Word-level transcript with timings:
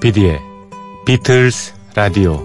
조피디의 0.00 0.40
비틀스 1.04 1.74
라디오. 1.94 2.42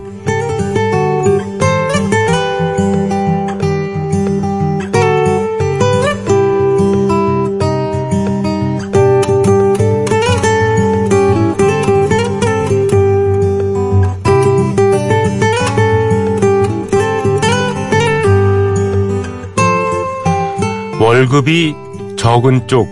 월급이 20.99 21.73
적은 22.17 22.67
쪽. 22.67 22.87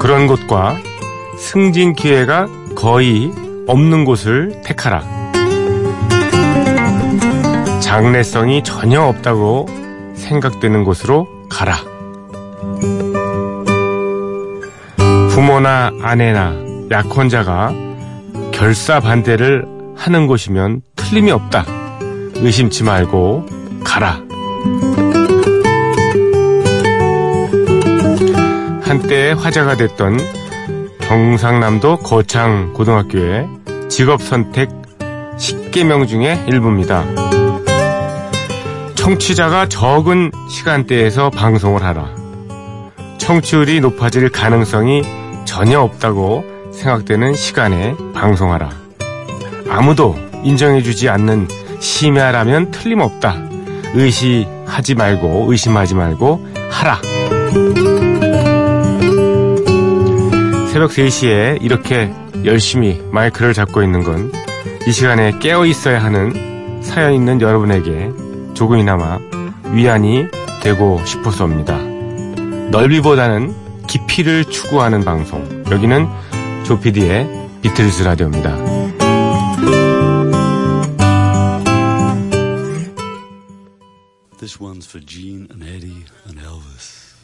그런 0.00 0.26
곳과 0.26 0.76
승진 1.38 1.92
기회가 1.94 2.48
거의 2.74 3.30
없는 3.66 4.04
곳을 4.04 4.60
택하라. 4.64 5.04
장래성이 7.80 8.62
전혀 8.64 9.02
없다고 9.02 9.68
생각되는 10.14 10.84
곳으로 10.84 11.28
가라. 11.48 11.76
부모나 15.30 15.92
아내나 16.02 16.54
약혼자가 16.90 17.72
결사 18.52 19.00
반대를 19.00 19.66
하는 19.96 20.26
곳이면 20.26 20.82
틀림이 20.96 21.30
없다. 21.30 21.64
의심치 22.36 22.84
말고 22.84 23.46
가라. 23.84 24.22
한때 28.82 29.32
화제가 29.32 29.76
됐던 29.76 30.18
경상남도 31.12 31.98
거창 31.98 32.72
고등학교의 32.72 33.46
직업 33.90 34.22
선택 34.22 34.70
10개명 35.36 36.08
중에 36.08 36.42
일부입니다. 36.48 37.04
청취자가 38.94 39.68
적은 39.68 40.32
시간대에서 40.48 41.28
방송을 41.28 41.82
하라. 41.82 42.08
청취율이 43.18 43.80
높아질 43.80 44.30
가능성이 44.30 45.02
전혀 45.44 45.80
없다고 45.80 46.46
생각되는 46.72 47.34
시간에 47.34 47.94
방송하라. 48.14 48.70
아무도 49.68 50.16
인정해주지 50.44 51.10
않는 51.10 51.46
심야라면 51.78 52.70
틀림없다. 52.70 53.36
의시하지 53.92 54.94
말고, 54.94 55.44
의심하지 55.50 55.94
말고, 55.94 56.48
하라. 56.70 57.02
새벽 60.72 60.90
3시에 60.90 61.62
이렇게 61.62 62.12
열심히 62.44 63.00
마이크를 63.12 63.52
잡고 63.54 63.82
있는 63.82 64.02
건 64.02 64.30
이 64.86 64.90
시간에 64.90 65.38
깨어 65.38 65.64
있어야 65.66 66.02
하는 66.02 66.82
사연 66.82 67.14
있는 67.14 67.40
여러분에게 67.40 68.10
조금이나마 68.54 69.20
위안이 69.72 70.26
되고 70.60 71.04
싶어서입니다. 71.06 71.78
넓이보다는 72.72 73.86
깊이를 73.86 74.44
추구하는 74.46 75.04
방송. 75.04 75.40
여기는 75.70 76.08
조피디의 76.66 77.48
비틀스 77.62 78.02
라디오입니다. 78.02 78.56
This 84.38 84.58
one's 84.58 84.86
for 84.88 85.00
Gene 85.00 85.46
and 85.52 85.62
Eddie 85.62 86.04
and 86.26 86.40
Elvis. 86.40 87.14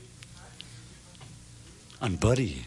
And 2.01 2.21
Buddy. 2.21 2.67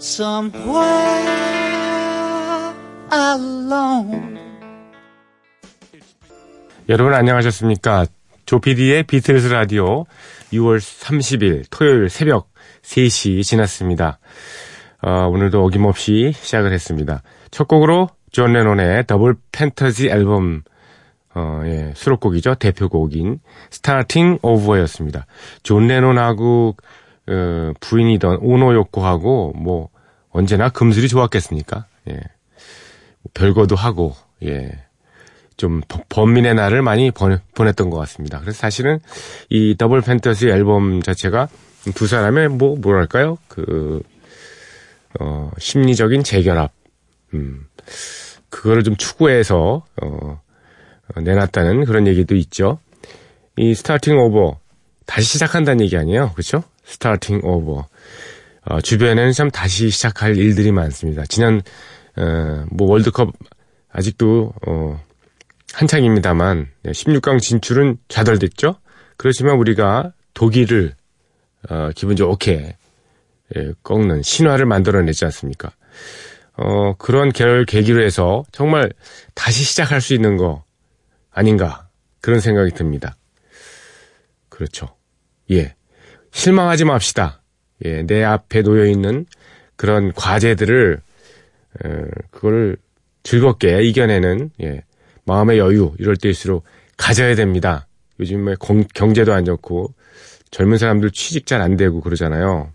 somewhere 0.00 0.80
alone. 3.12 4.40
여러분 6.88 7.12
안녕하셨습니까? 7.12 8.06
조피디의 8.46 9.02
비틀스 9.04 9.48
라디오 9.48 10.06
6월 10.52 10.78
30일 10.78 11.64
토요일 11.70 12.08
새벽 12.08 12.48
3시 12.82 13.44
지났습니다. 13.44 14.18
어, 15.02 15.28
오늘도 15.28 15.62
어김없이 15.62 16.32
시작을 16.34 16.72
했습니다. 16.72 17.22
첫 17.50 17.68
곡으로 17.68 18.08
존 18.32 18.54
레논의 18.54 19.06
Double 19.06 19.34
Fantasy 19.52 20.08
앨범 20.08 20.62
어, 21.34 21.62
예, 21.64 21.92
수록곡이죠. 21.94 22.56
대표곡인 22.56 23.38
Starting 23.70 24.38
Over였습니다. 24.42 25.26
존 25.62 25.86
레논하고 25.86 26.74
어, 27.30 27.72
부인이던 27.80 28.38
오노 28.40 28.74
요코하고 28.74 29.52
뭐 29.56 29.88
언제나 30.30 30.68
금슬이 30.68 31.08
좋았겠습니까? 31.08 31.86
예. 32.08 32.20
별거도 33.34 33.76
하고 33.76 34.14
예. 34.44 34.70
좀 35.56 35.82
번민의 36.08 36.54
날을 36.54 36.82
많이 36.82 37.10
보냈던 37.10 37.90
것 37.90 37.98
같습니다. 37.98 38.40
그래서 38.40 38.58
사실은 38.58 38.98
이 39.50 39.76
Double 39.76 40.00
Fantasy 40.00 40.48
앨범 40.48 41.02
자체가 41.02 41.48
두 41.94 42.06
사람의 42.06 42.48
뭐 42.48 42.76
뭐랄까요 42.76 43.36
그 43.46 44.02
어, 45.18 45.50
심리적인 45.58 46.22
재결합, 46.22 46.72
음, 47.34 47.66
그거를 48.48 48.84
좀 48.84 48.96
추구해서 48.96 49.84
어, 50.00 50.40
내놨다는 51.16 51.84
그런 51.84 52.06
얘기도 52.06 52.36
있죠. 52.36 52.78
이 53.56 53.74
스타팅 53.74 54.18
오버 54.18 54.58
다시 55.06 55.26
시작한다는 55.26 55.84
얘기 55.84 55.96
아니에요, 55.96 56.30
그렇죠? 56.32 56.62
스타팅 56.90 57.40
오버 57.44 57.86
어, 58.62 58.80
주변에는 58.80 59.32
참 59.32 59.50
다시 59.50 59.90
시작할 59.90 60.36
일들이 60.36 60.72
많습니다. 60.72 61.24
지난 61.24 61.62
어, 62.16 62.64
뭐 62.70 62.90
월드컵 62.90 63.32
아직도 63.90 64.52
어, 64.66 65.00
한창입니다만 65.72 66.68
16강 66.84 67.40
진출은 67.40 67.98
좌절됐죠. 68.08 68.76
그렇지만 69.16 69.56
우리가 69.56 70.12
독일을 70.34 70.94
어, 71.68 71.90
기분 71.94 72.16
좋게 72.16 72.76
예, 73.56 73.72
꺾는 73.82 74.22
신화를 74.22 74.66
만들어내지 74.66 75.24
않습니까? 75.26 75.72
어, 76.56 76.94
그런 76.98 77.30
계열 77.32 77.64
계기로 77.64 78.02
해서 78.02 78.44
정말 78.52 78.92
다시 79.34 79.64
시작할 79.64 80.00
수 80.00 80.14
있는 80.14 80.36
거 80.36 80.64
아닌가 81.30 81.88
그런 82.20 82.40
생각이 82.40 82.72
듭니다. 82.72 83.16
그렇죠. 84.48 84.88
예. 85.50 85.74
실망하지 86.32 86.84
맙시다. 86.84 87.40
예, 87.84 88.02
내 88.02 88.22
앞에 88.22 88.62
놓여 88.62 88.86
있는 88.86 89.26
그런 89.76 90.12
과제들을 90.12 91.00
어, 91.84 91.88
그거를 92.30 92.76
즐겁게 93.22 93.82
이겨내는 93.82 94.50
예, 94.62 94.82
마음의 95.24 95.58
여유 95.58 95.94
이럴 95.98 96.16
때일수록 96.16 96.64
가져야 96.96 97.34
됩니다. 97.34 97.86
요즘에 98.18 98.54
경제도 98.94 99.32
안 99.32 99.44
좋고 99.44 99.94
젊은 100.50 100.78
사람들 100.78 101.10
취직 101.12 101.46
잘 101.46 101.62
안 101.62 101.76
되고 101.76 102.00
그러잖아요. 102.00 102.70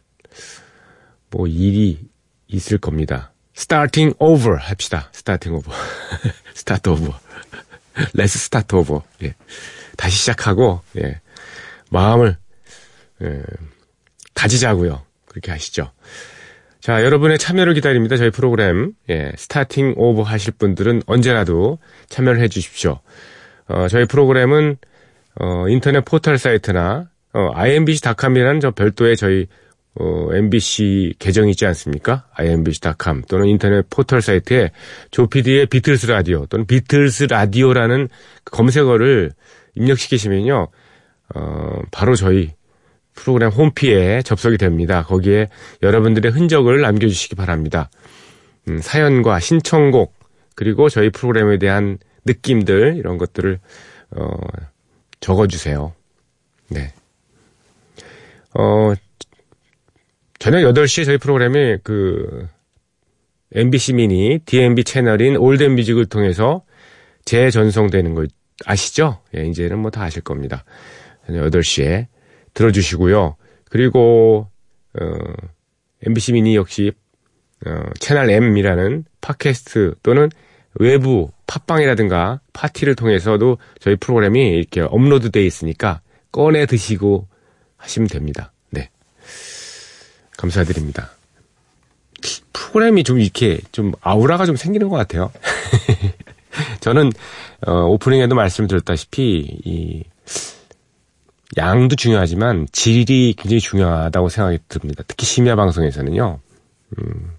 뭐 1.29 1.47
일이 1.47 1.99
있을 2.47 2.77
겁니다. 2.77 3.33
starting 3.57 4.15
over 4.19 4.57
합시다. 4.57 5.09
starting 5.13 5.55
over. 5.55 5.77
start 6.55 6.89
over. 6.89 7.13
let's 8.15 8.35
start 8.35 8.75
over. 8.75 9.01
예. 9.23 9.35
다시 9.97 10.17
시작하고 10.17 10.81
예. 10.97 11.19
마음을 11.89 12.37
예. 13.21 13.41
다지자고요. 14.33 15.01
그렇게 15.27 15.51
하시죠. 15.51 15.91
자, 16.79 17.03
여러분의 17.03 17.39
참여를 17.39 17.73
기다립니다. 17.73 18.15
저희 18.15 18.29
프로그램 18.29 18.93
예, 19.09 19.31
스타팅 19.35 19.95
오버 19.97 20.21
하실 20.21 20.53
분들은 20.53 21.01
언제라도 21.07 21.79
참여를 22.09 22.41
해 22.41 22.47
주십시오. 22.47 22.99
어, 23.67 23.87
저희 23.87 24.05
프로그램은 24.05 24.77
어, 25.39 25.67
인터넷 25.67 26.05
포털 26.05 26.37
사이트나 26.37 27.09
어, 27.33 27.51
imbc.com이라는 27.55 28.59
저 28.59 28.71
별도의 28.71 29.17
저희 29.17 29.47
어, 29.97 30.27
MBC 30.33 31.15
계정이 31.19 31.51
있지 31.51 31.65
않습니까? 31.65 32.27
imbc.com 32.33 33.23
또는 33.29 33.47
인터넷 33.47 33.89
포털 33.89 34.21
사이트에 34.21 34.71
조피디의 35.11 35.67
비틀스 35.67 36.05
라디오 36.07 36.45
또는 36.47 36.65
비틀스 36.65 37.27
라디오라는 37.29 38.09
그 38.43 38.51
검색어를 38.51 39.31
입력시키시면요, 39.75 40.67
어, 41.33 41.79
바로 41.91 42.15
저희 42.15 42.53
프로그램 43.15 43.49
홈피에 43.49 44.21
접속이 44.21 44.57
됩니다. 44.57 45.03
거기에 45.03 45.49
여러분들의 45.81 46.31
흔적을 46.31 46.81
남겨주시기 46.81 47.35
바랍니다. 47.35 47.89
음, 48.67 48.79
사연과 48.79 49.39
신청곡 49.39 50.13
그리고 50.55 50.89
저희 50.89 51.09
프로그램에 51.09 51.57
대한 51.57 51.97
느낌들 52.25 52.95
이런 52.97 53.17
것들을 53.17 53.59
어, 54.11 54.29
적어주세요. 55.19 55.93
네. 56.69 56.93
어, 58.53 58.93
저녁 60.39 60.59
8시에 60.73 61.05
저희 61.05 61.17
프로그램이 61.17 61.77
그 61.83 62.47
MBC 63.53 63.93
미니 63.93 64.39
DMB 64.45 64.83
채널인 64.83 65.37
올드뮤직을 65.37 66.07
통해서 66.07 66.63
재전송되는 67.25 68.13
거 68.13 68.25
아시죠? 68.65 69.21
예, 69.35 69.45
이제는 69.45 69.79
뭐 69.79 69.91
다 69.91 70.03
아실 70.03 70.21
겁니다. 70.21 70.63
8시에 71.29 72.07
들어주시고요. 72.55 73.35
그리고 73.69 74.49
어, 74.99 75.05
MBC 76.05 76.33
미니 76.33 76.55
역시 76.55 76.91
어, 77.65 77.83
채널 77.99 78.29
M이라는 78.29 79.05
팟캐스트 79.21 79.95
또는 80.01 80.29
외부 80.75 81.31
팟빵이라든가 81.47 82.41
파티를 82.53 82.95
통해서도 82.95 83.57
저희 83.79 83.95
프로그램이 83.95 84.49
이렇게 84.49 84.81
업로드되어 84.81 85.43
있으니까 85.43 86.01
꺼내 86.31 86.65
드시고 86.65 87.27
하시면 87.77 88.09
됩니다. 88.09 88.51
네. 88.71 88.89
감사드립니다. 90.37 91.11
프로그램이 92.51 93.03
좀 93.03 93.19
이렇게 93.19 93.59
좀 93.71 93.93
아우라가 94.01 94.45
좀 94.45 94.55
생기는 94.55 94.89
것 94.89 94.97
같아요. 94.97 95.31
저는 96.81 97.11
어, 97.65 97.85
오프닝에도 97.85 98.35
말씀드렸다시피 98.35 99.59
이 99.63 100.03
양도 101.57 101.95
중요하지만 101.95 102.67
질이 102.71 103.35
굉장히 103.37 103.59
중요하다고 103.59 104.29
생각이 104.29 104.59
듭니다. 104.67 105.03
특히 105.07 105.25
심야 105.25 105.55
방송에서는요. 105.55 106.39
음, 106.97 107.31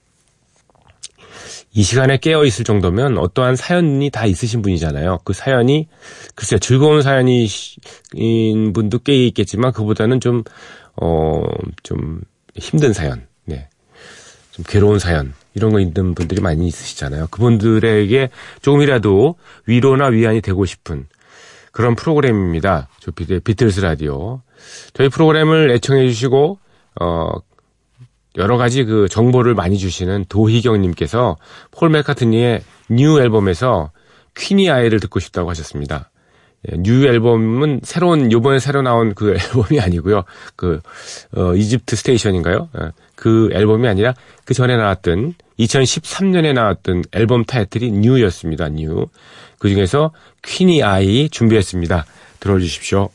이 1.73 1.83
시간에 1.83 2.17
깨어 2.17 2.45
있을 2.45 2.65
정도면 2.65 3.19
어떠한 3.19 3.57
사연이 3.57 4.09
다 4.11 4.25
있으신 4.25 4.63
분이잖아요. 4.63 5.21
그 5.25 5.35
사연이 5.35 5.89
글쎄요 6.35 6.59
즐거운 6.59 7.03
사연인 7.03 8.73
분도 8.73 8.99
꽤 9.01 9.27
있겠지만 9.27 9.73
그보다는 9.73 10.21
좀 10.21 10.43
어, 10.97 11.43
좀 11.83 12.23
힘든 12.55 12.95
사연, 12.95 13.27
네, 13.45 13.69
좀 14.53 14.65
괴로운 14.67 14.99
사연 14.99 15.35
이런 15.55 15.73
거 15.73 15.81
있는 15.81 16.15
분들이 16.15 16.41
많이 16.41 16.67
있으시잖아요. 16.67 17.27
그분들에게 17.31 18.31
조금이라도 18.63 19.37
위로나 19.67 20.07
위안이 20.07 20.41
되고 20.41 20.65
싶은 20.65 21.07
그런 21.77 21.95
프로그램입니다. 21.95 22.89
조피디의 23.01 23.41
비틀스 23.41 23.81
라디오. 23.81 24.41
저희 24.95 25.11
프로그램을 25.11 25.71
애청해 25.73 26.09
주시고 26.09 26.59
어 27.03 27.33
여러 28.39 28.57
가지 28.57 28.85
그 28.85 29.09
정보를 29.11 29.55
많이 29.55 29.77
주시는 29.77 30.25
도희경님께서 30.31 31.37
폴 31.73 31.91
맥카트니의 31.91 32.63
New 32.89 33.21
앨범에서 33.21 33.91
Queenie 34.35 34.71
Eye를 34.71 35.01
듣고 35.01 35.21
싶다고 35.21 35.51
하셨습니다. 35.51 36.11
예, 36.73 36.77
New 36.79 37.07
앨범은 37.07 37.81
새로운 37.83 38.33
요번에 38.33 38.59
새로 38.59 38.83
나온 38.83 39.15
그 39.15 39.37
앨범이 39.39 39.81
아니고요. 39.81 40.25
그 40.57 40.81
어, 41.37 41.55
Egypt 41.55 41.97
Station인가요? 41.97 42.69
예, 42.81 42.91
그 43.15 43.51
앨범이 43.53 43.89
아니라 43.89 44.15
그 44.45 44.55
전에 44.55 44.77
나왔던 44.77 45.35
2013년에 45.59 46.53
나왔던 46.53 47.05
앨범 47.13 47.45
타이틀이 47.45 47.91
New였습니다. 47.91 48.69
New. 48.69 49.07
그 49.59 49.69
중에서 49.69 50.13
퀸이 50.43 50.83
아이 50.83 51.29
준비했습니다. 51.31 52.05
들어주십시오. 52.41 53.09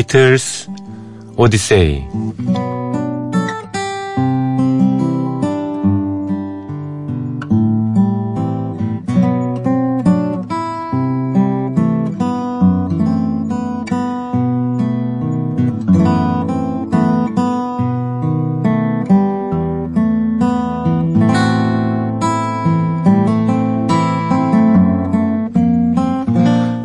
비틀스 0.00 0.70
오디세이. 1.36 2.06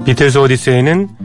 비틀스 0.04 0.38
오디세이는 0.38 1.25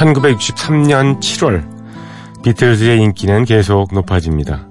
(1963년 0.00 1.20
7월) 1.20 1.62
비틀즈의 2.42 3.02
인기는 3.02 3.44
계속 3.44 3.92
높아집니다. 3.92 4.66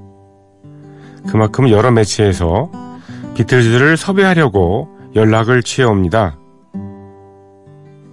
그만큼 1.27 1.69
여러 1.69 1.91
매체에서 1.91 2.71
비틀즈를 3.35 3.95
섭외하려고 3.95 4.89
연락을 5.15 5.61
취해옵니다. 5.61 6.35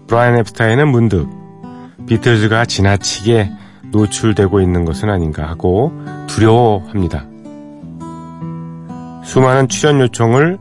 브라이언 0.08 0.40
앱스타인은 0.40 0.88
문득 0.88 1.26
비틀즈가 2.06 2.66
지나치게 2.66 3.50
노출되고 3.92 4.60
있는 4.60 4.84
것은 4.84 5.08
아닌가 5.08 5.48
하고 5.48 5.92
두려워합니다. 6.26 7.26
수많은 9.24 9.68
출연 9.68 10.00
요청을 10.00 10.58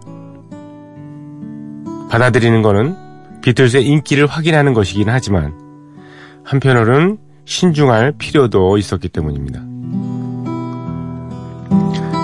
받아들이는 2.10 2.62
것은 2.62 2.96
비틀즈의 3.42 3.86
인기를 3.86 4.26
확인하는 4.28 4.74
것이긴 4.74 5.10
하지만 5.10 5.64
한편으로는 6.46 7.18
신중할 7.46 8.14
필요도 8.18 8.78
있었기 8.78 9.10
때문입니다. 9.10 9.62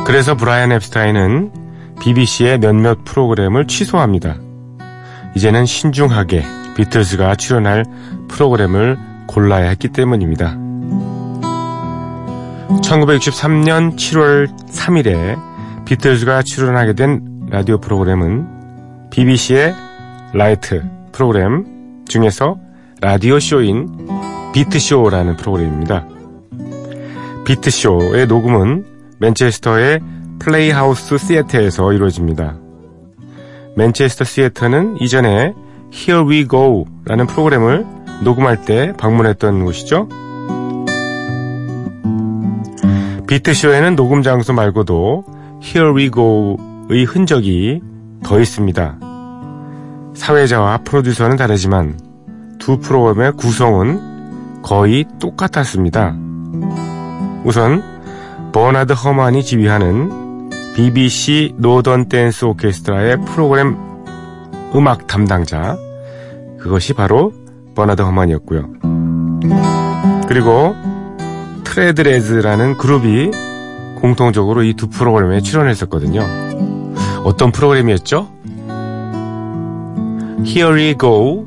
그래서 0.06 0.36
브라이언 0.36 0.72
앱스타인은 0.74 1.52
BBC의 2.02 2.60
몇몇 2.60 3.04
프로그램을 3.06 3.68
취소합니다. 3.68 4.36
이제는 5.36 5.66
신중하게 5.66 6.44
비틀즈가 6.76 7.36
출연할 7.36 7.86
프로그램을 8.28 8.98
골라야 9.28 9.70
했기 9.70 9.88
때문입니다. 9.90 10.56
1963년 12.82 13.96
7월 13.96 14.50
3일에 14.68 15.86
비틀즈가 15.86 16.42
출연하게 16.44 16.94
된 16.94 17.48
라디오 17.50 17.80
프로그램은 17.80 19.10
BBC의 19.12 19.74
Light 20.34 20.84
프로그램 21.12 22.04
중에서 22.08 22.58
라디오 23.04 23.40
쇼인 23.40 23.90
비트쇼라는 24.54 25.36
프로그램입니다. 25.36 26.06
비트쇼의 27.46 28.28
녹음은 28.28 28.86
맨체스터의 29.18 30.02
Playhouse 30.38 31.18
Theatre에서 31.18 31.94
이루어집니다. 31.94 32.58
맨체스터 33.76 34.24
Theatre는 34.24 35.02
이전에 35.02 35.56
Here 35.92 36.22
We 36.30 36.48
Go 36.48 36.86
라는 37.06 37.26
프로그램을 37.26 37.88
녹음할 38.24 38.66
때 38.66 38.94
방문했던 39.00 39.66
곳이죠. 39.66 40.08
비트쇼에는 43.28 43.96
녹음 43.96 44.22
장소 44.22 44.54
말고도 44.54 45.26
Here 45.64 45.90
We 45.90 46.12
Go의 46.12 47.06
흔적이 47.06 47.82
더 48.24 48.40
있습니다. 48.40 49.00
사회자와 50.14 50.78
프로듀서는 50.84 51.36
다르지만 51.36 52.11
두 52.62 52.78
프로그램의 52.80 53.34
구성은 53.34 54.62
거의 54.62 55.06
똑같았습니다. 55.20 56.16
우선 57.44 57.82
버나드 58.54 58.94
허만이 58.94 59.44
지휘하는 59.44 60.50
BBC 60.76 61.56
Northern 61.58 62.08
Dance 62.08 62.46
Orchestra의 62.46 63.20
프로그램 63.26 63.76
음악 64.76 65.08
담당자 65.08 65.76
그것이 66.60 66.94
바로 66.94 67.34
버나드 67.76 68.04
허만이었고요. 68.04 68.70
그리고 70.28 70.76
트레드레즈라는 71.64 72.78
그룹이 72.78 73.32
공통적으로 74.00 74.64
이 74.64 74.74
두 74.74 74.88
프로그램에 74.88 75.42
출연했었거든요. 75.42 76.22
어떤 77.24 77.52
프로그램이었죠? 77.52 78.30
Here 80.46 80.74
We 80.74 80.96
Go 80.98 81.46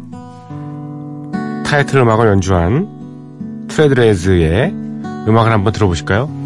타이틀 1.64 2.00
음악을 2.00 2.28
연주한 2.28 3.66
트레드레즈의 3.68 4.72
음악을 5.26 5.50
한번 5.50 5.72
들어보실까요? 5.72 6.43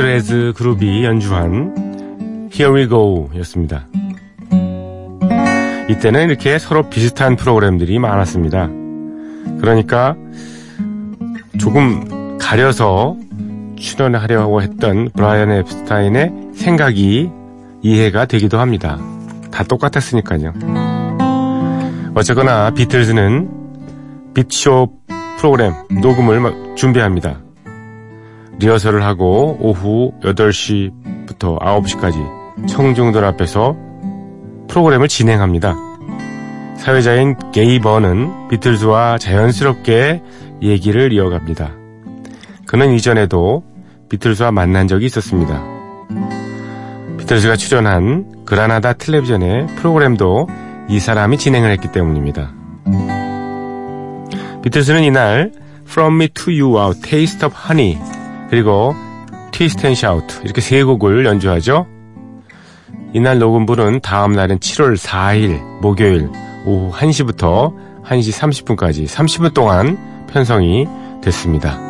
트레드레즈 0.00 0.54
그룹이 0.56 1.04
연주한 1.04 2.48
Here 2.50 2.74
We 2.74 2.88
Go 2.88 3.28
였습니다. 3.36 3.86
이때는 5.90 6.30
이렇게 6.30 6.58
서로 6.58 6.88
비슷한 6.88 7.36
프로그램들이 7.36 7.98
많았습니다. 7.98 8.70
그러니까 9.60 10.16
조금 11.58 12.38
가려서 12.38 13.14
출연하려고 13.78 14.62
했던 14.62 15.10
브라이언 15.10 15.50
앱스타인의 15.50 16.32
생각이 16.54 17.30
이해가 17.82 18.24
되기도 18.24 18.58
합니다. 18.58 18.98
다 19.50 19.64
똑같았으니까요. 19.64 20.54
어쨌거나 22.14 22.70
비틀즈는 22.70 23.50
빅쇼 24.32 24.94
프로그램 25.38 25.74
녹음을 25.90 26.74
준비합니다. 26.76 27.49
리허설을 28.60 29.02
하고 29.02 29.56
오후 29.60 30.12
8시부터 30.22 31.58
9시까지 31.58 32.68
청중들 32.68 33.24
앞에서 33.24 33.74
프로그램을 34.68 35.08
진행합니다. 35.08 35.76
사회자인 36.76 37.36
게이버는 37.52 38.48
비틀즈와 38.48 39.18
자연스럽게 39.18 40.22
얘기를 40.62 41.12
이어갑니다. 41.12 41.72
그는 42.66 42.92
이전에도 42.92 43.64
비틀즈와 44.10 44.52
만난 44.52 44.88
적이 44.88 45.06
있었습니다. 45.06 45.62
비틀즈가 47.18 47.56
출연한 47.56 48.44
그라나다 48.44 48.92
텔레비전의 48.92 49.68
프로그램도 49.76 50.48
이 50.88 51.00
사람이 51.00 51.38
진행을 51.38 51.70
했기 51.70 51.90
때문입니다. 51.92 52.52
비틀즈는 54.62 55.02
이날 55.02 55.52
From 55.86 56.16
Me 56.16 56.28
to 56.28 56.52
You와 56.52 56.92
Taste 57.02 57.46
of 57.46 57.56
Honey 57.56 58.19
그리고 58.50 58.94
Twist 59.52 59.86
and 59.86 59.98
Shout 59.98 60.40
이렇게 60.44 60.60
세 60.60 60.82
곡을 60.82 61.24
연주하죠. 61.24 61.86
이날 63.12 63.38
녹음부는 63.38 64.00
다음 64.00 64.32
날은 64.32 64.58
7월 64.58 64.96
4일 64.96 65.80
목요일 65.80 66.28
오후 66.66 66.92
1시부터 66.92 67.74
1시 68.04 68.76
30분까지 68.76 69.06
30분 69.06 69.54
동안 69.54 70.26
편성이 70.28 70.86
됐습니다. 71.22 71.89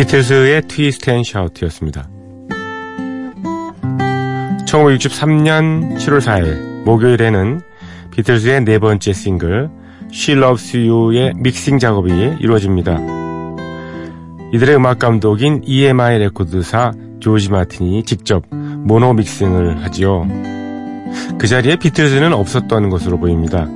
비틀스의 0.00 0.62
Twist 0.62 1.10
and 1.10 1.22
Shout였습니다. 1.22 2.08
1963년 4.66 5.98
7월 5.98 6.20
4일 6.22 6.84
목요일에는 6.84 7.60
비틀스의 8.10 8.64
네 8.64 8.78
번째 8.78 9.12
싱글 9.12 9.68
She 10.10 10.38
Loves 10.38 10.74
You의 10.74 11.34
믹싱 11.36 11.78
작업이 11.78 12.10
이루어집니다. 12.40 12.98
이들의 14.54 14.76
음악 14.76 15.00
감독인 15.00 15.60
EMI 15.66 16.18
레코드사 16.18 16.92
조지 17.20 17.50
마틴이 17.50 18.04
직접 18.04 18.42
모노 18.50 19.12
믹싱을 19.12 19.84
하지요. 19.84 20.26
그 21.38 21.46
자리에 21.46 21.76
비틀즈는 21.76 22.32
없었던 22.32 22.88
것으로 22.88 23.18
보입니다. 23.18 23.68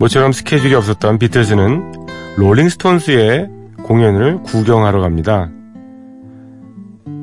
모처럼 0.00 0.32
스케줄이 0.32 0.74
없었던 0.74 1.20
비틀즈는 1.20 1.92
롤링스톤스의 2.36 3.61
공연을 3.84 4.42
구경하러 4.42 5.00
갑니다. 5.00 5.50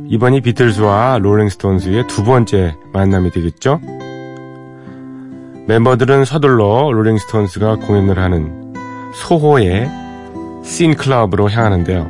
이번이 0.08 0.42
비틀즈와 0.42 1.20
롤링스톤스의 1.22 2.08
두 2.08 2.24
번째 2.24 2.76
만남이 2.94 3.32
되겠죠? 3.32 3.80
멤버들은 5.68 6.26
서둘러 6.26 6.92
롤링스톤스가 6.92 7.76
공연을 7.78 8.18
하는 8.18 8.74
소호의 9.14 9.90
씬클럽으로 10.64 11.50
향하는데요. 11.50 12.10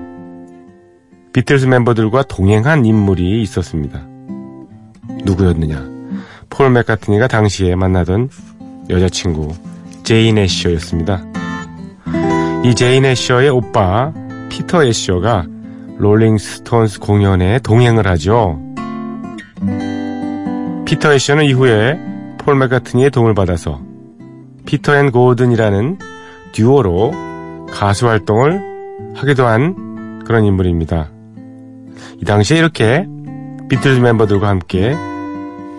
비틀즈 1.33 1.65
멤버들과 1.65 2.23
동행한 2.23 2.85
인물이 2.85 3.41
있었습니다. 3.43 4.01
누구였느냐? 5.25 5.83
폴 6.49 6.71
맥카트니가 6.71 7.27
당시에 7.27 7.75
만나던 7.75 8.29
여자친구 8.89 9.53
제인 10.03 10.37
애셔였습니다. 10.37 11.21
이 12.63 12.73
제인 12.73 13.05
애셔의 13.05 13.49
오빠 13.49 14.11
피터 14.49 14.83
애셔가 14.83 15.45
롤링스톤스 15.97 16.99
공연에 16.99 17.59
동행을 17.59 18.07
하죠. 18.07 18.59
피터 20.85 21.13
애셔는 21.13 21.45
이후에 21.45 21.99
폴 22.37 22.55
맥카트니의 22.55 23.11
도움을 23.11 23.33
받아서 23.33 23.79
피터 24.65 24.95
앤 24.95 25.11
고든이라는 25.11 25.97
듀오로 26.51 27.11
가수 27.69 28.07
활동을 28.07 28.61
하기도 29.15 29.45
한 29.45 30.23
그런 30.25 30.45
인물입니다. 30.45 31.09
이 32.21 32.25
당시에 32.25 32.57
이렇게 32.57 33.05
비틀즈 33.69 33.99
멤버들과 33.99 34.47
함께 34.47 34.95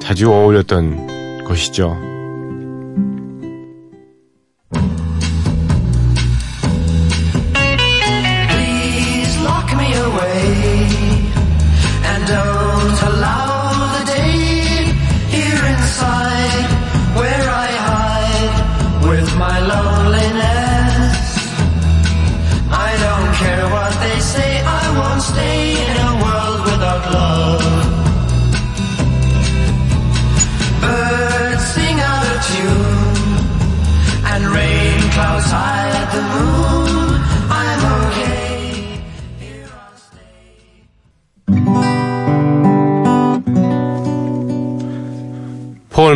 자주 0.01 0.31
어울렸던 0.31 1.45
것이죠. 1.45 2.10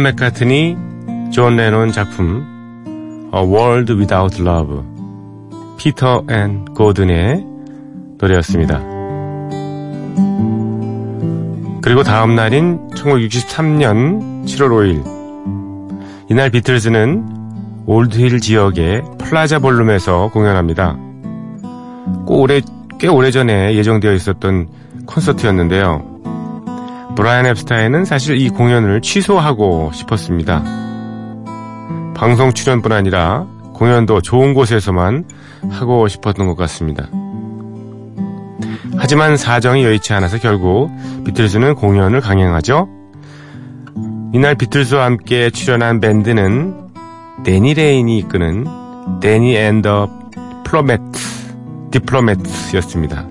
맥카트니, 0.04 0.76
존 1.32 1.56
레논 1.56 1.90
작품 1.90 3.30
A 3.34 3.40
World 3.40 3.90
Without 3.94 4.42
Love 4.42 4.82
피터 5.78 6.24
앤 6.28 6.66
고든의 6.66 7.42
노래였습니다. 8.18 8.80
그리고 11.80 12.02
다음 12.02 12.34
날인 12.34 12.90
1963년 12.90 14.44
7월 14.44 14.68
5일 14.68 16.30
이날 16.30 16.50
비틀즈는 16.50 17.84
올드힐 17.86 18.40
지역의 18.40 19.04
플라자 19.18 19.58
볼룸에서 19.58 20.30
공연합니다. 20.34 20.98
꼭 22.26 22.42
오래, 22.42 22.60
꽤 22.98 23.08
오래전에 23.08 23.74
예정되어 23.74 24.12
있었던 24.12 24.68
콘서트였는데요. 25.06 26.13
브라이언 27.16 27.46
앱스타인은 27.46 28.04
사실 28.04 28.36
이 28.40 28.48
공연을 28.48 29.00
취소하고 29.00 29.92
싶었습니다. 29.92 30.62
방송 32.14 32.52
출연뿐 32.52 32.92
아니라 32.92 33.46
공연도 33.74 34.20
좋은 34.20 34.54
곳에서만 34.54 35.24
하고 35.70 36.08
싶었던 36.08 36.46
것 36.46 36.56
같습니다. 36.56 37.08
하지만 38.96 39.36
사정이 39.36 39.84
여의치 39.84 40.12
않아서 40.14 40.38
결국 40.38 40.90
비틀즈는 41.24 41.74
공연을 41.74 42.20
강행하죠. 42.20 42.88
이날 44.32 44.54
비틀즈와 44.54 45.04
함께 45.04 45.50
출연한 45.50 46.00
밴드는 46.00 46.88
데니 47.44 47.74
레인이 47.74 48.18
이끄는 48.18 48.66
데니 49.20 49.56
앤 49.56 49.82
더 49.82 50.08
플로매트 50.64 51.02
디플로매트였습니다. 51.92 53.28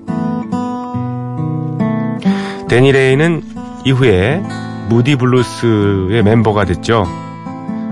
데니 2.68 2.92
레인은 2.92 3.53
이후에 3.84 4.42
무디 4.88 5.16
블루스의 5.16 6.22
멤버가 6.22 6.64
됐죠. 6.64 7.06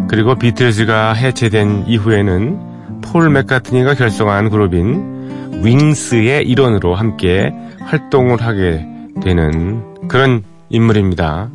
그리고 0.09 0.35
비틀즈가 0.35 1.12
해체된 1.14 1.85
이후에는 1.87 3.00
폴 3.02 3.31
맥카트니가 3.31 3.94
결성한 3.94 4.50
그룹인 4.50 5.62
윙스의 5.62 6.46
일원으로 6.48 6.94
함께 6.94 7.52
활동을 7.81 8.40
하게 8.40 8.87
되는 9.22 9.83
그런 10.09 10.42
인물입니다. 10.70 11.50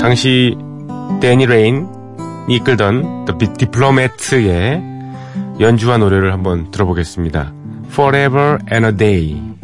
당시 0.00 0.56
데니 1.20 1.46
레인이 1.46 1.86
이끌던 2.48 3.24
The 3.24 3.54
Diplomat의 3.54 4.82
연주와 5.58 5.98
노래를 5.98 6.32
한번 6.32 6.70
들어보겠습니다. 6.70 7.52
Forever 7.90 8.58
and 8.72 8.86
a 8.86 8.96
Day. 8.96 9.55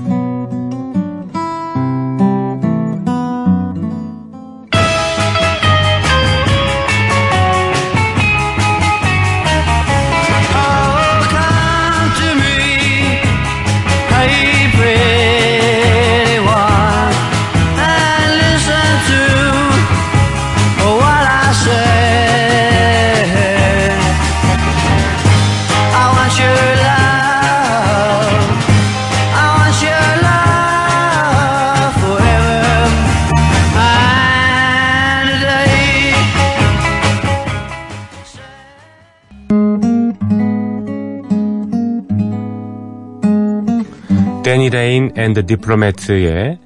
데니 44.42 44.70
레인 44.70 45.12
앤 45.16 45.34
더 45.34 45.42
디플로매트의 45.46 46.58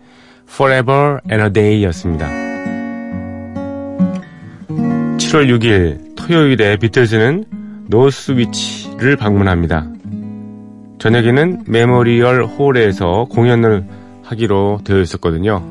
Forever 0.49 1.19
and 1.31 1.45
a 1.45 1.53
Day였습니다. 1.53 2.27
7월 5.19 5.49
6일 5.51 6.17
토요일에 6.17 6.77
비틀즈는 6.79 7.45
노스위치를 7.89 9.17
방문합니다. 9.17 9.87
저녁에는 10.99 11.65
메모리얼 11.67 12.45
홀에서 12.45 13.27
공연을 13.31 13.85
하기로 14.25 14.81
되어 14.85 15.01
있었거든요. 15.01 15.63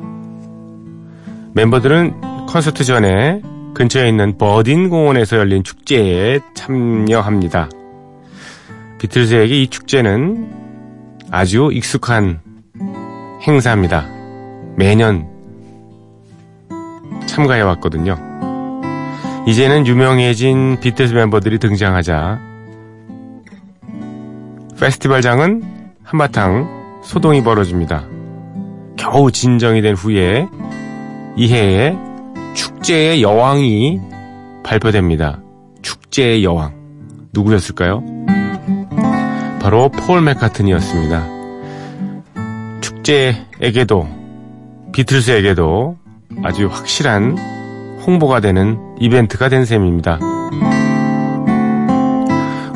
멤버들은 1.54 2.46
콘서트 2.46 2.84
전에 2.84 3.42
근처에 3.74 4.08
있는 4.08 4.38
버딘 4.38 4.90
공원에서 4.90 5.38
열린 5.38 5.64
축제에 5.64 6.38
참여합니다. 6.54 7.68
비틀즈에게 8.98 9.62
이 9.62 9.66
축제는 9.68 10.65
아주 11.30 11.70
익숙한 11.72 12.40
행사입니다. 13.46 14.06
매년 14.76 15.28
참가해 17.26 17.62
왔거든요. 17.62 18.16
이제는 19.46 19.86
유명해진 19.86 20.78
비틀즈 20.80 21.14
멤버들이 21.14 21.58
등장하자 21.58 22.40
페스티벌장은 24.78 25.62
한바탕 26.02 27.00
소동이 27.02 27.42
벌어집니다. 27.42 28.04
겨우 28.96 29.30
진정이 29.30 29.82
된 29.82 29.94
후에 29.94 30.48
이해에 31.36 31.96
축제의 32.54 33.22
여왕이 33.22 34.00
발표됩니다. 34.64 35.40
축제의 35.82 36.44
여왕. 36.44 36.74
누구였을까요? 37.32 38.02
바로 39.66 39.88
폴 39.88 40.22
맥카트니였습니다. 40.22 41.26
축제에게도 42.80 44.08
비틀스에게도 44.92 45.96
아주 46.44 46.68
확실한 46.68 47.36
홍보가 48.06 48.38
되는 48.38 48.78
이벤트가 49.00 49.48
된 49.48 49.64
셈입니다. 49.64 50.20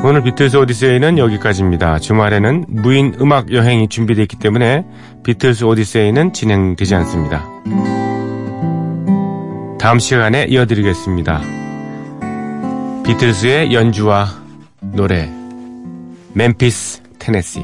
오늘 0.03 0.21
비틀스 0.21 0.57
오디세이는 0.57 1.17
여기까지입니다. 1.17 1.99
주말에는 1.99 2.65
무인 2.67 3.15
음악 3.21 3.53
여행이 3.53 3.87
준비되어 3.87 4.23
있기 4.23 4.35
때문에 4.35 4.83
비틀스 5.23 5.63
오디세이는 5.63 6.33
진행되지 6.33 6.93
않습니다. 6.95 7.47
다음 9.79 9.97
시간에 9.97 10.45
이어드리겠습니다. 10.49 11.41
비틀스의 13.05 13.73
연주와 13.73 14.27
노래 14.81 15.40
멤피스 16.33 17.01
테네시 17.19 17.61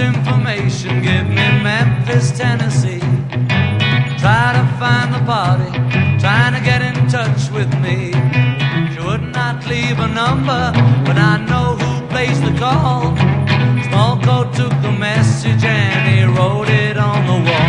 information. 0.00 1.02
Give 1.02 1.28
me 1.28 1.62
Memphis, 1.62 2.32
Tennessee. 2.32 3.00
To 4.58 4.64
find 4.78 5.14
the 5.14 5.22
party, 5.24 5.70
trying 6.18 6.54
to 6.54 6.60
get 6.60 6.82
in 6.82 7.08
touch 7.08 7.50
with 7.50 7.72
me. 7.80 8.12
She 8.92 9.00
would 9.00 9.32
not 9.32 9.66
leave 9.66 9.98
a 9.98 10.08
number, 10.08 10.72
but 11.04 11.16
I 11.16 11.44
know 11.48 11.76
who 11.76 12.06
plays 12.08 12.40
the 12.40 12.52
call. 12.58 13.27
Coat 14.28 14.52
took 14.52 14.68
the 14.82 14.92
message 14.92 15.64
and 15.64 16.06
he 16.06 16.22
wrote 16.24 16.68
it 16.68 16.98
on 16.98 17.24
the 17.24 17.38
wall. 17.48 17.68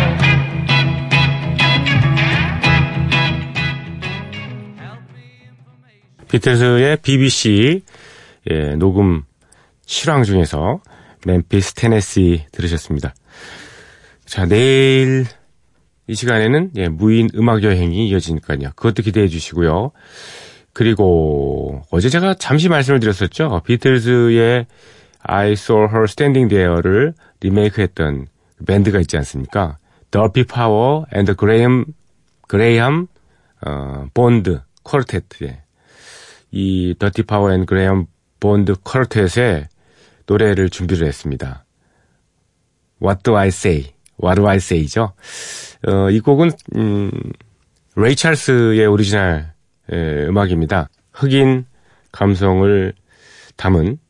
비틀즈의 6.28 6.98
BBC 6.98 7.80
예, 8.50 8.76
녹음 8.76 9.22
실황 9.86 10.22
중에서 10.22 10.82
멤피스 11.24 11.72
테네시 11.74 12.44
들으셨습니다. 12.52 13.14
자, 14.26 14.44
내일 14.44 15.24
이 16.08 16.14
시간에는 16.14 16.72
예, 16.76 16.88
무인 16.88 17.30
음악 17.36 17.62
여행이 17.62 18.06
이어지니까요. 18.10 18.72
그것도 18.76 19.02
기대해 19.02 19.28
주시고요. 19.28 19.92
그리고 20.74 21.82
어제 21.90 22.10
제가 22.10 22.34
잠시 22.34 22.68
말씀을 22.68 23.00
드렸었죠. 23.00 23.62
비틀즈의 23.64 24.66
I 25.22 25.52
Saw 25.52 25.86
Her 25.88 26.04
Standing 26.04 26.48
There를 26.48 27.14
리메이크했던 27.40 28.26
밴드가 28.66 29.00
있지 29.00 29.16
않습니까? 29.18 29.78
더피 30.10 30.44
파워 30.44 31.06
앤드 31.12 31.36
그레이엄 31.36 31.86
그레이엄 32.48 33.06
어, 33.66 34.06
본드. 34.14 34.60
예. 35.42 35.62
이 36.50 36.94
더피 36.98 37.22
파워 37.22 37.52
앤 37.52 37.66
그레이엄 37.66 38.06
본드 38.40 38.74
쿼르텟의 38.76 39.66
노래를 40.26 40.70
준비를 40.70 41.06
했습니다. 41.06 41.64
What'd 43.02 43.36
I 43.36 43.48
say? 43.48 43.92
What'd 44.22 44.48
I 44.48 44.56
say죠? 44.56 45.12
어, 45.86 46.10
이 46.10 46.20
곡은 46.20 46.50
음, 46.76 47.10
레이 47.96 48.16
찰스의 48.16 48.86
오리지널 48.86 49.52
에, 49.92 50.26
음악입니다. 50.26 50.88
흑인 51.12 51.66
감성을 52.12 52.92
담은 53.56 53.92
어, 53.92 54.09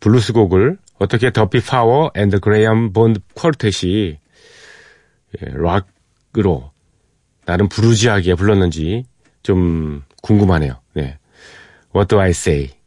블루스 0.00 0.32
곡을 0.32 0.78
어떻게 0.98 1.32
더피 1.32 1.60
파워 1.60 2.10
앤드 2.14 2.40
그레이엄 2.40 2.92
본드 2.92 3.20
쿼르텟이 3.34 4.16
예, 5.40 5.46
락으로 5.52 6.72
나름 7.44 7.68
bluesy하게 7.68 8.34
불렀는지 8.34 9.04
좀 9.42 10.02
궁금하네요. 10.22 10.80
네. 10.94 11.18
What 11.94 12.08
do 12.08 12.20
I 12.20 12.30
say? 12.30 12.77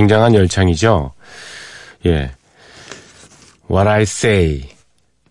굉장한 0.00 0.34
열창이죠. 0.34 1.12
예. 2.06 2.30
What'd 3.70 3.86
I 3.86 4.02
say. 4.02 4.70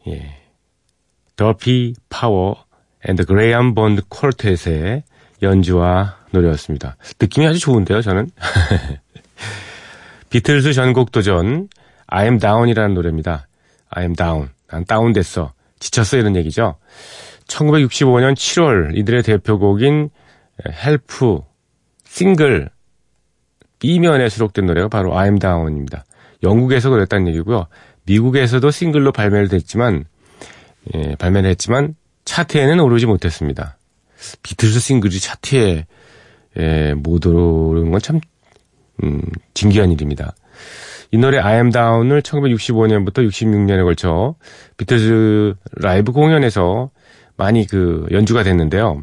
예. 0.08 0.36
더피 1.36 1.96
파워 2.10 2.66
앤드 3.04 3.26
그레이엄 3.26 3.74
본드 3.74 4.04
쿼르텟의 4.10 5.02
연주와 5.42 6.18
노래였습니다. 6.32 6.98
느낌이 7.20 7.48
아주 7.48 7.58
좋은데요, 7.60 8.02
저는. 8.02 8.30
비틀즈 10.30 10.74
전곡 10.74 11.12
도전 11.12 11.68
I 12.06 12.26
am 12.26 12.38
down이라는 12.38 12.94
노래입니다. 12.94 13.48
I 13.90 14.04
am 14.04 14.14
down. 14.14 14.50
난 14.68 14.86
다운됐어. 14.86 15.54
지쳤어 15.80 16.18
이런 16.18 16.36
얘기죠. 16.36 16.76
1965년 17.48 18.36
7월 18.36 18.96
이들의 18.96 19.24
대표곡인 19.24 20.12
Help 20.86 21.42
싱글 22.06 22.70
B면에 23.80 24.30
수록된 24.30 24.66
노래가 24.66 24.88
바로 24.88 25.14
I'm 25.14 25.40
Down입니다. 25.40 26.06
영국에서 26.44 26.90
그랬다는 26.90 27.28
얘기고요. 27.30 27.68
미국에서도 28.06 28.70
싱글로 28.70 29.12
발매를 29.12 29.50
됐지만 29.50 30.06
예, 30.94 31.16
발매를 31.16 31.50
했지만 31.52 31.96
차트에는 32.26 32.80
오르지 32.80 33.06
못했습니다. 33.06 33.78
비틀스 34.44 34.80
싱글이 34.80 35.20
차트에 35.20 35.86
예, 36.58 36.94
못 36.96 37.26
오르는 37.26 37.92
건 37.92 38.08
참 38.08 38.20
음, 39.04 39.22
진기한 39.54 39.92
일입니다. 39.92 40.36
이 41.12 41.18
노래 41.18 41.40
I 41.40 41.56
am 41.56 41.72
Down을 41.72 42.22
1965년부터 42.22 43.28
66년에 43.28 43.84
걸쳐 43.84 44.36
비틀즈 44.78 45.56
라이브 45.78 46.12
공연에서 46.12 46.92
많이 47.38 47.66
그 47.66 48.06
연주가 48.12 48.44
됐는데요. 48.44 49.02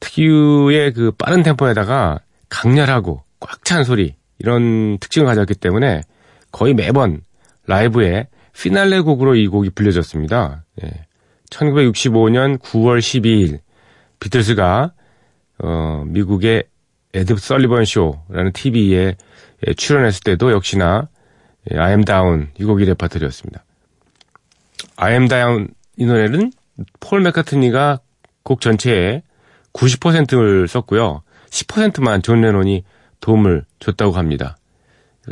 특유의 0.00 0.92
그 0.92 1.12
빠른 1.12 1.42
템포에다가 1.42 2.20
강렬하고 2.48 3.22
꽉 3.40 3.64
찬 3.64 3.84
소리 3.84 4.14
이런 4.38 4.98
특징을 4.98 5.26
가졌기 5.26 5.54
때문에 5.54 6.02
거의 6.52 6.74
매번 6.74 7.20
라이브에 7.66 8.28
피날레 8.52 9.00
곡으로 9.00 9.34
이 9.34 9.48
곡이 9.48 9.70
불려졌습니다. 9.70 10.64
예. 10.82 11.06
1965년 11.50 12.58
9월 12.58 12.98
12일 12.98 13.60
비틀스가 14.20 14.92
어, 15.58 16.04
미국의 16.06 16.64
에드 17.14 17.36
설리번 17.36 17.84
쇼라는 17.84 18.52
TV에 18.52 19.16
출연했을 19.76 20.22
때도 20.22 20.52
역시나 20.52 21.08
예, 21.72 21.78
I 21.78 21.90
am 21.90 22.04
down 22.04 22.48
이 22.58 22.64
곡이 22.64 22.84
레파토리였습니다. 22.84 23.64
I 24.96 25.12
am 25.12 25.28
down 25.28 25.68
이 25.96 26.04
노래는 26.04 26.52
폴 27.00 27.20
맥카트니가 27.20 28.00
곡 28.42 28.60
전체에 28.60 29.22
90%를 29.72 30.68
썼고요. 30.68 31.22
10%만 31.50 32.22
존 32.22 32.40
레논이 32.40 32.84
도움을 33.20 33.64
줬다고 33.78 34.12
합니다. 34.12 34.56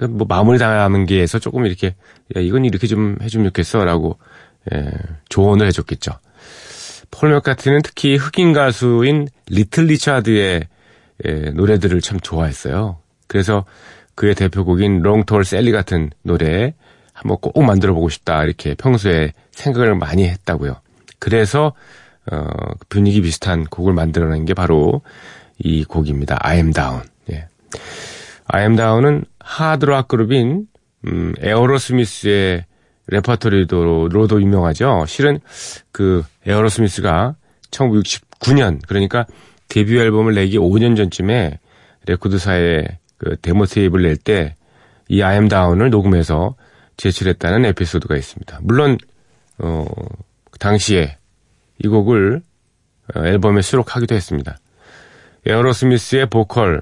뭐 0.09 0.27
마무리 0.29 0.59
담기에서 0.59 1.39
조금 1.39 1.67
이렇게 1.67 1.95
야, 2.37 2.41
이건 2.41 2.65
이렇게 2.65 2.87
좀 2.87 3.17
해주면 3.23 3.47
좋겠어라고 3.49 4.19
예, 4.73 4.91
조언을 5.29 5.67
해줬겠죠. 5.69 6.13
폴 7.11 7.31
맥카트니는 7.31 7.83
특히 7.83 8.17
흑인 8.17 8.53
가수인 8.53 9.29
리틀 9.47 9.87
리차드의 9.87 10.69
예, 11.27 11.33
노래들을 11.51 12.01
참 12.01 12.19
좋아했어요. 12.19 12.99
그래서 13.29 13.65
그의 14.15 14.35
대표곡인 14.35 15.03
Long 15.03 15.24
Tall 15.24 15.45
Sally 15.45 15.71
같은 15.71 16.11
노래 16.23 16.75
한번 17.13 17.39
꼭 17.41 17.63
만들어 17.63 17.95
보고 17.95 18.09
싶다 18.09 18.43
이렇게 18.45 18.75
평소에 18.75 19.33
생각을 19.53 19.95
많이 19.95 20.29
했다고요. 20.29 20.77
그래서 21.21 21.73
어, 22.31 22.47
분위기 22.89 23.21
비슷한 23.21 23.65
곡을 23.65 23.93
만들어낸 23.93 24.45
게 24.45 24.55
바로 24.55 25.03
이 25.59 25.85
곡입니다. 25.85 26.39
I 26.41 26.57
am 26.57 26.73
down. 26.73 27.03
Down은 28.77 29.25
하드락 29.41 30.09
그룹인 30.09 30.67
음, 31.07 31.35
에어로스미스의 31.39 32.65
레퍼토리로도 33.07 34.41
유명하죠. 34.41 35.05
실은 35.07 35.41
그 35.93 36.23
에어로스미스가 36.47 37.37
1969년 37.71 38.81
그러니까 38.87 39.27
데뷔 39.69 39.99
앨범을 39.99 40.35
내기 40.35 40.59
5년 40.59 40.97
전쯤에 40.97 41.59
레코드사에 42.07 42.99
그 43.19 43.37
데모 43.41 43.67
테이프를 43.67 44.09
낼 44.09 44.59
때 44.59 45.08
I 45.08 45.21
am 45.21 45.49
down을 45.49 45.91
녹음해서 45.91 46.55
제출했다는 46.97 47.65
에피소드가 47.67 48.17
있습니다. 48.17 48.61
물론 48.63 48.99
어, 49.59 49.87
그 50.51 50.59
당시에 50.59 51.17
이 51.79 51.89
곡을 51.89 52.43
어, 53.15 53.27
앨범에 53.27 53.63
수록하기도 53.63 54.15
했습니다. 54.15 54.57
에어로스미스의 55.47 56.27
보컬 56.31 56.81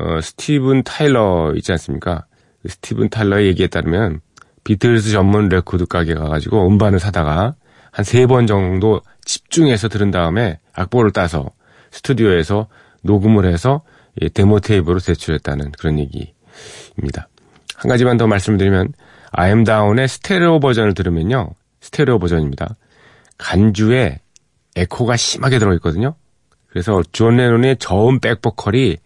어, 0.00 0.20
스티븐 0.20 0.82
타일러 0.84 1.52
있지 1.56 1.72
않습니까? 1.72 2.24
그 2.62 2.68
스티븐 2.68 3.08
타일러의 3.10 3.46
얘기에 3.48 3.66
따르면 3.68 4.20
비틀즈 4.64 5.10
전문 5.10 5.48
레코드 5.48 5.86
가게 5.86 6.14
가가지고 6.14 6.66
음반을 6.68 6.98
사다가 7.00 7.54
한 7.90 8.04
세 8.04 8.26
번 8.26 8.46
정도 8.46 9.02
집중해서 9.24 9.88
들은 9.88 10.10
다음에 10.10 10.58
악보를 10.72 11.10
따서 11.12 11.50
스튜디오에서 11.90 12.68
녹음을 13.02 13.44
해서 13.44 13.82
이 14.20 14.30
데모 14.30 14.60
테이프로 14.60 14.98
제출했다는 14.98 15.72
그런 15.72 15.98
얘기입니다. 15.98 17.28
한 17.76 17.88
가지만 17.88 18.16
더 18.16 18.26
말씀드리면 18.26 18.92
I'm 19.38 19.64
down의 19.64 20.08
스테레오 20.08 20.60
버전을 20.60 20.94
들으면요. 20.94 21.50
스테레오 21.80 22.18
버전입니다. 22.18 22.76
간주에 23.38 24.20
에코가 24.76 25.16
심하게 25.16 25.58
들어있거든요. 25.58 26.14
그래서 26.68 27.02
존 27.12 27.36
레논의 27.36 27.76
저음 27.78 28.20
백보컬이 28.20 28.96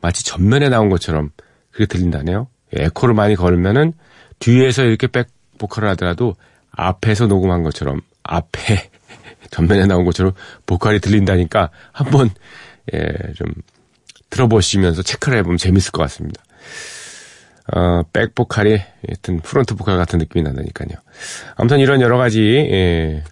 마치 0.00 0.24
전면에 0.24 0.68
나온 0.68 0.88
것처럼 0.88 1.30
그렇게 1.70 1.86
들린다네요. 1.92 2.48
에코를 2.72 3.14
많이 3.14 3.34
걸면은 3.34 3.92
뒤에서 4.38 4.84
이렇게 4.84 5.06
백보컬을 5.06 5.88
하더라도 5.90 6.34
앞에서 6.70 7.26
녹음한 7.26 7.62
것처럼 7.62 8.00
앞에 8.22 8.90
전면에 9.50 9.86
나온 9.86 10.04
것처럼 10.04 10.32
보컬이 10.66 11.00
들린다니까 11.00 11.70
한번 11.92 12.30
예, 12.92 13.32
좀 13.34 13.46
들어보시면서 14.30 15.02
체크를 15.02 15.38
해보면 15.38 15.58
재밌을 15.58 15.92
것 15.92 16.02
같습니다. 16.02 16.42
어, 17.74 18.02
백보컬이 18.12 18.78
하여튼 19.06 19.40
front 19.40 19.74
보컬 19.74 19.96
같은 19.98 20.18
느낌이 20.18 20.42
난다니까요. 20.42 20.98
아무튼 21.56 21.80
이런 21.80 22.00
여러 22.00 22.16
가지 22.16 22.40
예, 22.40 23.24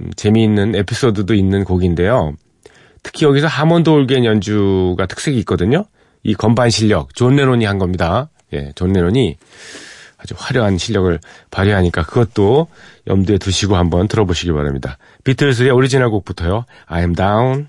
음, 0.00 0.10
재미있는 0.16 0.74
에피소드도 0.74 1.34
있는 1.34 1.64
곡인데요. 1.64 2.34
특히 3.04 3.26
여기서 3.26 3.46
하몬드 3.46 3.90
올겐 3.90 4.24
연주가 4.24 5.06
특색이 5.06 5.38
있거든요. 5.40 5.84
이 6.24 6.34
건반 6.34 6.70
실력 6.70 7.14
존 7.14 7.36
레논이 7.36 7.64
한 7.66 7.78
겁니다. 7.78 8.30
예, 8.52 8.72
존 8.74 8.92
레논이 8.92 9.36
아주 10.16 10.34
화려한 10.36 10.78
실력을 10.78 11.20
발휘하니까 11.50 12.02
그것도 12.04 12.68
염두에 13.06 13.38
두시고 13.38 13.76
한번 13.76 14.08
들어보시기 14.08 14.52
바랍니다. 14.52 14.96
비틀스의 15.22 15.70
오리지널 15.70 16.10
곡부터요. 16.10 16.64
I'm 16.88 17.14
down. 17.14 17.68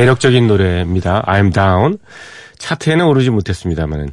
매력적인 0.00 0.46
노래입니다. 0.46 1.22
I'm 1.26 1.52
down. 1.54 1.98
차트에는 2.58 3.06
오르지 3.06 3.30
못했습니다만은. 3.30 4.12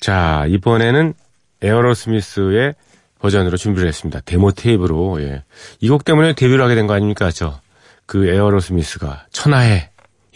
자, 0.00 0.44
이번에는 0.48 1.14
에어로스미스의 1.62 2.74
버전으로 3.20 3.56
준비를 3.56 3.86
했습니다. 3.88 4.20
데모 4.24 4.50
테이프로, 4.50 5.22
예. 5.22 5.44
이 5.80 5.88
곡 5.88 6.04
때문에 6.04 6.34
데뷔를 6.34 6.64
하게 6.64 6.74
된 6.74 6.88
거 6.88 6.94
아닙니까? 6.94 7.30
저, 7.30 7.60
그 8.06 8.26
에어로스미스가 8.26 9.26
천하의, 9.30 9.88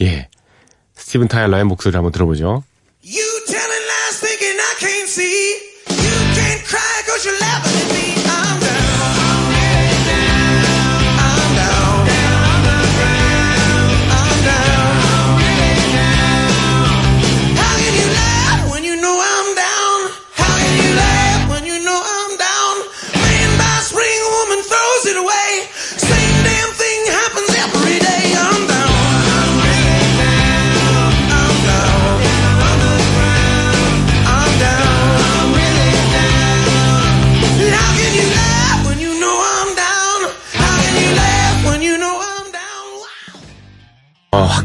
예. 0.02 0.28
스티븐 0.94 1.26
타일러의 1.26 1.64
목소리를 1.64 1.98
한번 1.98 2.12
들어보죠. 2.12 2.62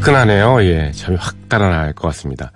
화끈하네요. 0.02 0.64
예, 0.64 0.92
잠이 0.92 1.18
확 1.20 1.48
달아날 1.48 1.94
것 1.94 2.08
같습니다. 2.10 2.52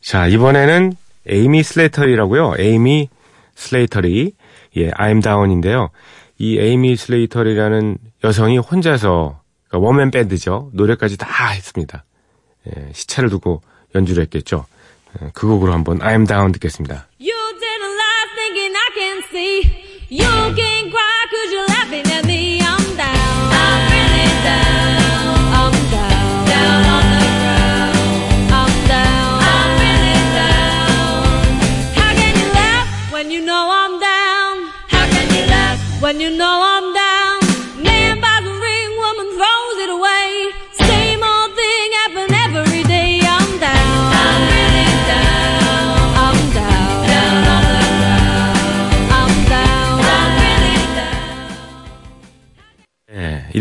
자, 0.00 0.26
이번에는 0.26 0.94
에이미 1.26 1.62
슬레이터리라고요. 1.62 2.54
에이미 2.58 3.08
슬레이터리. 3.54 4.34
예, 4.76 4.90
I'm 4.92 5.22
Down인데요. 5.22 5.90
이 6.38 6.58
에이미 6.58 6.96
슬레이터리라는 6.96 7.98
여성이 8.24 8.58
혼자서, 8.58 9.40
그러니까 9.68 9.86
원맨 9.86 10.10
밴드죠. 10.10 10.70
노래까지 10.72 11.18
다 11.18 11.48
했습니다. 11.48 12.04
예, 12.68 12.88
시차를 12.92 13.28
두고 13.28 13.60
연주를 13.94 14.22
했겠죠. 14.24 14.66
예, 15.20 15.30
그 15.34 15.46
곡으로 15.46 15.72
한번 15.72 15.98
I'm 15.98 16.26
Down 16.26 16.52
듣겠습니다. 16.52 17.08
You 17.20 17.31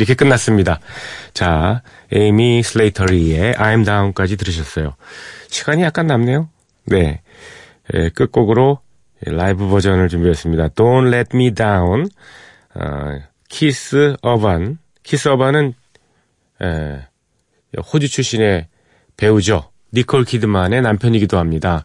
이렇게 0.01 0.15
끝났습니다. 0.15 0.79
자, 1.35 1.83
에이미 2.11 2.63
슬레이터리의 2.63 3.53
I'm 3.53 3.85
Down까지 3.85 4.35
들으셨어요. 4.35 4.95
시간이 5.47 5.83
약간 5.83 6.07
남네요. 6.07 6.49
네. 6.85 7.21
예, 7.93 8.09
끝곡으로 8.09 8.79
라이브 9.23 9.67
버전을 9.67 10.09
준비했습니다. 10.09 10.69
Don't 10.69 11.13
Let 11.13 11.37
Me 11.37 11.53
Down, 11.53 12.07
어, 12.73 13.19
키스 13.47 14.15
어반. 14.23 14.79
키스 15.03 15.27
어반은, 15.27 15.75
예, 16.63 17.01
호주 17.93 18.09
출신의 18.09 18.69
배우죠. 19.17 19.69
니콜 19.93 20.25
키드만의 20.25 20.81
남편이기도 20.81 21.37
합니다. 21.37 21.83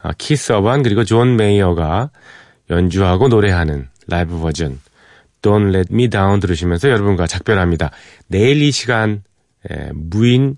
아, 0.00 0.12
키스 0.16 0.52
어반 0.52 0.84
그리고 0.84 1.02
존 1.02 1.34
메이어가 1.34 2.10
연주하고 2.70 3.26
노래하는 3.26 3.88
라이브 4.06 4.38
버전 4.38 4.78
Don't 5.42 5.74
Let 5.74 5.92
Me 5.92 6.08
Down 6.08 6.40
들으시면서 6.40 6.88
여러분과 6.88 7.26
작별합니다. 7.26 7.90
내일 8.28 8.62
이 8.62 8.70
시간 8.70 9.22
에, 9.68 9.90
무인 9.92 10.56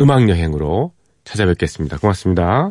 음악 0.00 0.28
여행으로 0.28 0.92
찾아뵙겠습니다. 1.24 1.98
고맙습니다. 1.98 2.70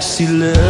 she 0.00 0.26
loves 0.28 0.67